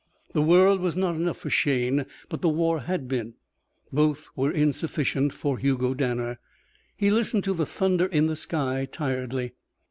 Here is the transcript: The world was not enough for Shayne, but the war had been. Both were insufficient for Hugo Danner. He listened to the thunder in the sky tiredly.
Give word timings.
The 0.33 0.41
world 0.41 0.81
was 0.81 0.97
not 0.97 1.13
enough 1.13 1.37
for 1.37 1.51
Shayne, 1.51 2.07
but 2.27 2.41
the 2.41 2.49
war 2.49 2.79
had 2.79 3.07
been. 3.07 3.35
Both 3.93 4.29
were 4.35 4.51
insufficient 4.51 5.31
for 5.31 5.59
Hugo 5.59 5.93
Danner. 5.93 6.39
He 6.97 7.11
listened 7.11 7.43
to 7.43 7.53
the 7.53 7.67
thunder 7.67 8.07
in 8.07 8.25
the 8.25 8.35
sky 8.35 8.87
tiredly. 8.91 9.51